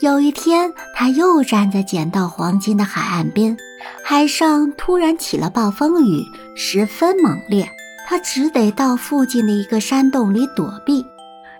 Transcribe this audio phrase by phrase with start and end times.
[0.00, 3.56] 有一天，他又站在捡到黄金的海岸边，
[4.04, 6.22] 海上突然起了暴风雨，
[6.54, 7.66] 十分猛烈。
[8.06, 11.04] 他只得到附近的一个山洞里躲避。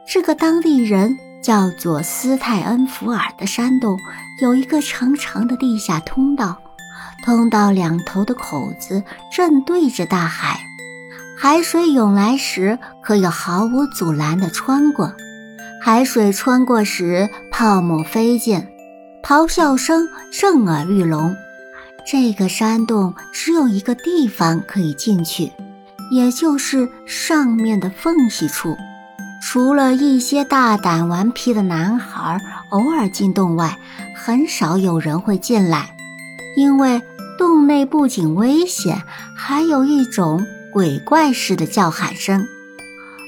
[0.06, 3.98] 这个当地人叫做斯泰恩福尔的山洞
[4.42, 6.58] 有一个长长的地下通道，
[7.24, 9.02] 通道两头的口子
[9.34, 10.60] 正对着大海，
[11.38, 15.10] 海水涌来时可以毫无阻拦地穿过。
[15.80, 18.66] 海水穿过时，泡沫飞溅，
[19.22, 21.34] 咆哮声震耳欲聋。
[22.04, 25.52] 这个山洞只有一个地方可以进去，
[26.10, 28.76] 也就是上面的缝隙处。
[29.42, 33.78] 除了一些大胆顽皮的男孩偶尔进洞外，
[34.16, 35.94] 很少有人会进来，
[36.56, 37.00] 因为
[37.38, 39.00] 洞内不仅危险，
[39.36, 42.44] 还有一种鬼怪似的叫喊声。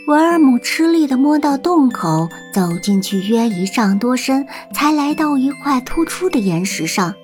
[0.09, 7.15] 维尔姆吃力地摸到洞口，走进去约一丈多深，才来到一块突出的岩石上，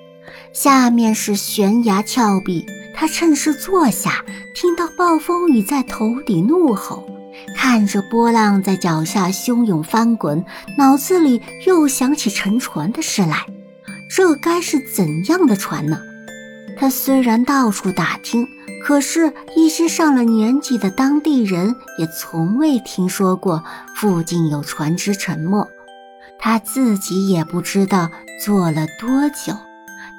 [0.53, 2.63] 下面是悬崖峭壁。
[2.93, 7.03] 他趁势坐下，听到暴风雨在头顶怒吼，
[7.57, 10.45] 看着波浪在脚下汹涌翻滚，
[10.77, 13.47] 脑子里又想起沉船的事来。
[14.15, 15.99] 这该是怎样的船呢？
[16.77, 18.47] 他虽然到处打听。
[18.85, 23.63] 可是，一些上了年纪的当地人也从未听说过
[23.95, 25.67] 附近有船只沉没。
[26.37, 29.57] 他自己也不知道坐了多久。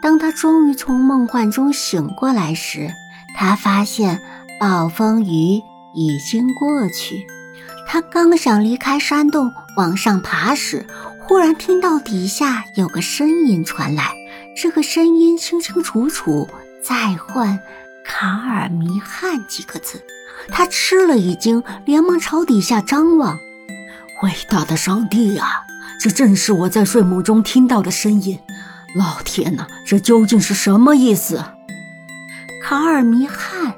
[0.03, 2.91] 当他终于从梦幻中醒过来时，
[3.37, 4.21] 他发现
[4.59, 5.63] 暴风雨
[5.95, 7.25] 已经过去。
[7.87, 10.85] 他刚想离开山洞往上爬时，
[11.21, 14.11] 忽然听到底下有个声音传来。
[14.61, 16.49] 这个声音清清楚楚，
[16.83, 17.61] 再唤。
[18.19, 20.03] 卡尔弥汉几个字，
[20.49, 23.39] 他吃了一惊，连忙朝底下张望。
[24.23, 25.67] 伟大的上帝呀，
[26.01, 28.39] 这正是我在睡梦中听到的声音！
[28.97, 31.45] 老天哪，这究竟是什么意思？
[32.65, 33.75] 卡尔弥汉，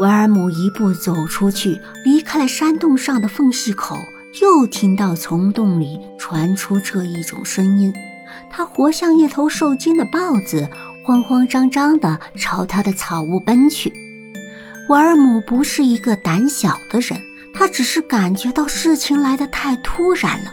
[0.00, 3.96] 维尔姆一步走出去，离开了山洞上的缝隙口，
[4.42, 7.94] 又听到从洞里传出这一种声音。
[8.50, 10.68] 他活像一头受惊的豹子。
[11.04, 13.92] 慌慌张张地朝他的草屋奔去。
[14.88, 17.20] 瓦尔姆不是一个胆小的人，
[17.54, 20.52] 他只是感觉到事情来得太突然了。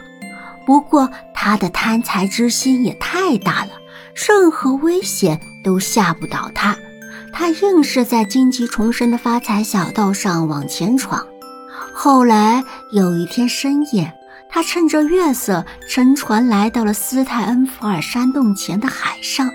[0.65, 3.71] 不过他的贪财之心也太大了，
[4.13, 6.77] 任何危险都吓不倒他。
[7.33, 11.25] 他硬是在荆棘丛生的发财小道上往前闯。
[11.93, 14.13] 后来有一天深夜，
[14.49, 19.49] 他趁着月色乘船来到了斯泰恩福尔山洞前的海上。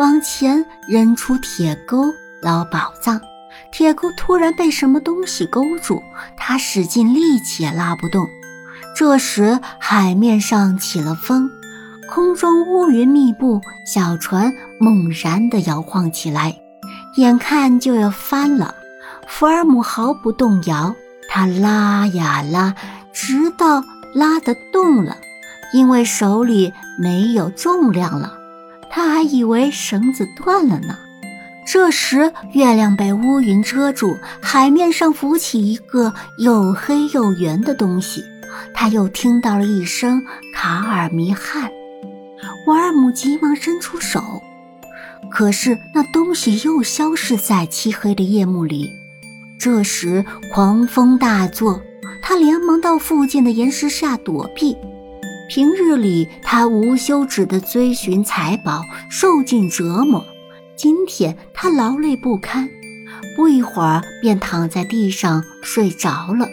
[0.00, 2.06] 往前扔出铁钩
[2.40, 3.20] 捞宝藏，
[3.70, 6.02] 铁钩突然被什么东西勾住，
[6.38, 8.26] 他使尽力气也拉不动。
[8.96, 11.50] 这时海面上起了风，
[12.08, 14.50] 空中乌云密布，小船
[14.80, 16.56] 猛然地摇晃起来，
[17.16, 18.74] 眼看就要翻了。
[19.28, 20.94] 福尔姆毫不动摇，
[21.28, 22.74] 他拉呀拉，
[23.12, 23.84] 直到
[24.14, 25.18] 拉得动了，
[25.74, 28.39] 因为手里没有重量了。
[28.90, 30.98] 他还以为绳子断了呢。
[31.66, 38.24] 这时，月亮被乌云遮住，海面上浮起一个又黑又圆的东西。
[38.74, 40.20] 他又听到了一声
[40.52, 41.70] “卡尔弥汉”，
[42.66, 44.42] 瓦尔姆急忙伸出手，
[45.30, 48.90] 可是那东西又消失在漆黑的夜幕里。
[49.60, 51.80] 这时，狂风大作，
[52.20, 54.76] 他连忙到附近的岩石下躲避。
[55.50, 60.24] 平日里，他无休止地追寻财宝，受尽折磨。
[60.76, 62.68] 今天他劳累不堪，
[63.34, 66.46] 不一会儿便躺在地上睡着了，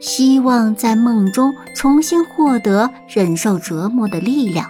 [0.00, 4.68] 希望在梦中重新获得忍受折磨的力量。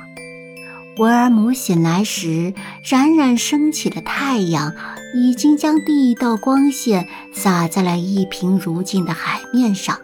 [0.99, 2.53] 维尔姆醒来时，
[2.85, 4.75] 冉冉升起的太阳
[5.15, 9.99] 已经将第一道光线洒在了一平如镜的海面上。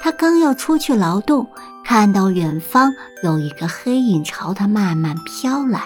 [0.00, 1.46] 他刚要出去劳动。
[1.84, 5.82] 看到远方有一个黑影朝他慢慢飘来，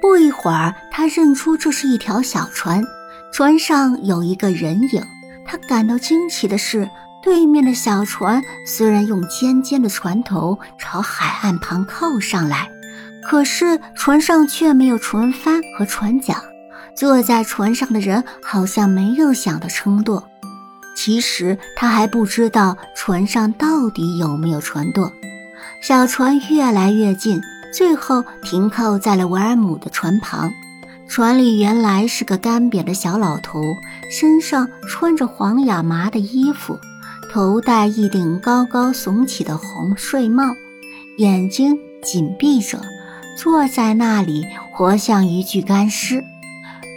[0.00, 2.82] 不一会儿，他认出这是一条小船，
[3.32, 5.02] 船上有一个人影。
[5.44, 6.88] 他感到惊奇的是，
[7.22, 12.70] 对面的小船虽然用尖尖的船头朝海岸旁靠上来，
[13.28, 16.40] 可是船上却没有船帆和船桨，
[16.94, 20.29] 坐在船上的人好像没有想到撑舵。
[20.94, 25.12] 其实他还不知道船上到底有没有船舵。
[25.82, 27.40] 小船越来越近，
[27.72, 30.50] 最后停靠在了维尔姆的船旁。
[31.08, 33.60] 船里原来是个干瘪的小老头，
[34.10, 36.78] 身上穿着黄亚麻的衣服，
[37.32, 40.44] 头戴一顶高高耸起的红睡帽，
[41.18, 42.80] 眼睛紧闭着，
[43.36, 46.22] 坐在那里，活像一具干尸。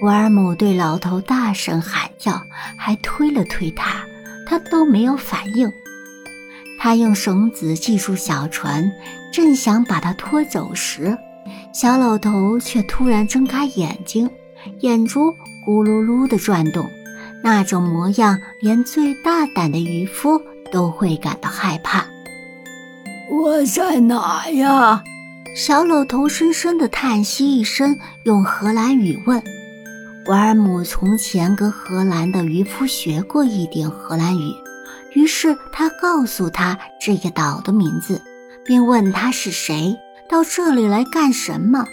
[0.04, 2.42] 维尔姆对老头大声喊叫，
[2.78, 4.04] 还推了推他，
[4.46, 5.72] 他都没有反应。
[6.78, 8.92] 他用绳子系住小船，
[9.32, 11.18] 正想把他拖走时，
[11.74, 14.30] 小老头却突然睁开眼睛，
[14.82, 15.32] 眼珠
[15.66, 16.86] 咕噜噜地转动，
[17.42, 22.06] 那种模样连最大胆的渔夫都会感到害怕。
[23.32, 25.02] 我在哪呀？
[25.56, 29.42] 小老头深深地叹息一声，用荷兰语问。
[30.28, 34.56] 维尔姆从前跟荷兰的渔夫学过一点荷兰语，
[35.14, 38.22] 于是他告诉他这个岛的名字，
[38.64, 39.94] 并问他是谁，
[40.30, 41.86] 到这里来干什么。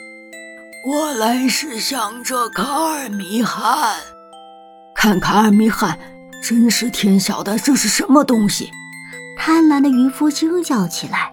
[0.86, 3.96] 我来是想着卡尔米汉，
[4.94, 5.98] 看卡尔米汉，
[6.40, 8.70] 真是天晓得这是什么东西！
[9.36, 11.32] 贪婪的渔夫惊叫起来。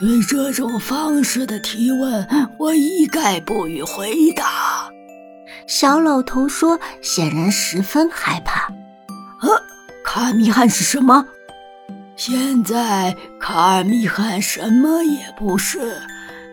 [0.00, 2.26] 对这种方式的提问，
[2.58, 4.75] 我一概不予回答。
[5.66, 8.72] 小老头说：“显然十分害怕。
[9.42, 9.48] ”“呃，
[10.04, 11.26] 卡米汉是什么
[12.16, 16.00] ？”“现在卡米汉什么也不是，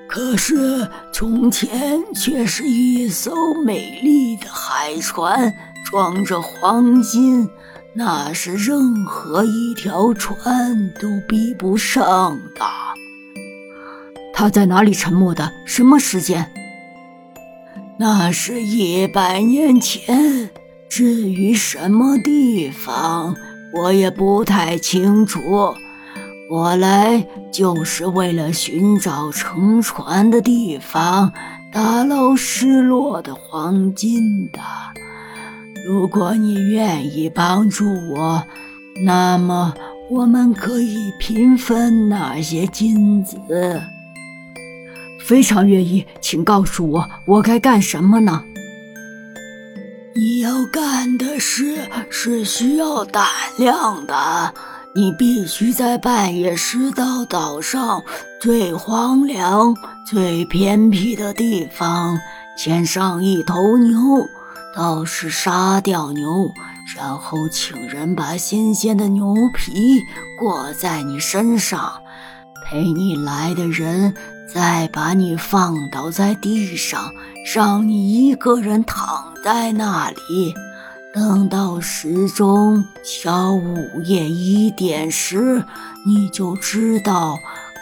[0.09, 3.31] 可是从前却是一艘
[3.63, 5.53] 美丽的海船，
[5.85, 7.47] 装着黄金，
[7.93, 12.65] 那是任何一条船都比不上的。
[14.33, 15.53] ”“他在哪里沉没的？
[15.65, 16.51] 什么时间？”
[17.97, 20.49] 那是一百年前，
[20.89, 23.35] 至于什么地方，
[23.73, 25.39] 我也不太清楚。
[26.51, 31.31] 我来就是为了寻找乘船的地方，
[31.71, 34.59] 打捞失落的黄金的。
[35.87, 38.43] 如果你愿意帮助我，
[39.05, 39.73] 那么
[40.09, 43.37] 我们可以平分那些金子。
[45.25, 48.43] 非常愿意，请告诉我，我该干什么呢？
[50.15, 51.79] 你要干的事
[52.09, 53.25] 是需要胆
[53.57, 54.53] 量的。
[54.95, 58.03] 你必须在半夜时到岛上
[58.39, 59.75] 最荒凉、
[60.05, 62.15] 最偏僻的地方
[62.55, 63.97] 牵上一头牛，
[64.75, 66.47] 到时杀掉牛，
[66.95, 69.99] 然后请人把新鲜的牛皮
[70.37, 71.91] 裹在你身上，
[72.63, 74.13] 陪你来的人。
[74.45, 77.11] 再把你放倒在地上，
[77.53, 80.53] 让你一个人躺在那里，
[81.13, 85.63] 等到时钟敲午夜一点时，
[86.05, 87.37] 你就知道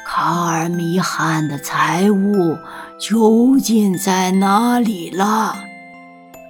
[0.07, 2.57] 卡尔米汉的财物
[2.99, 5.55] 究竟在哪里了。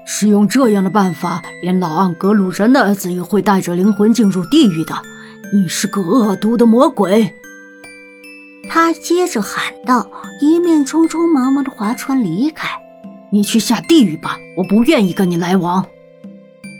[0.05, 4.93] 使用这样的办法，连老盎格鲁人的儿子也会带着灵魂进入地狱的。
[5.53, 7.33] 你是个恶毒的魔鬼。
[8.73, 10.09] 他接着喊道，
[10.39, 12.69] 一面匆匆忙忙地划船离开。
[13.29, 15.85] 你去下地狱吧，我不愿意跟你来往。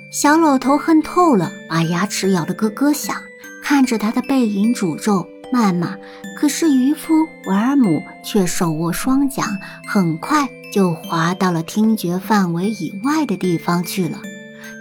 [0.09, 3.17] 小老头恨透了，把牙齿咬得咯咯响，
[3.61, 5.97] 看着他的背影诅咒谩骂。
[6.37, 7.13] 可是渔夫
[7.47, 9.45] 维尔姆却手握双桨，
[9.85, 14.17] 很快就划到了听觉范围以外的地方去了。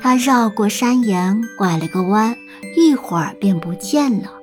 [0.01, 2.37] 他绕过山岩，拐了个弯，
[2.77, 4.35] 一会儿便不见了。